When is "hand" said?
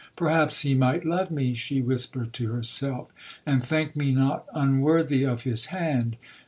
5.67-6.15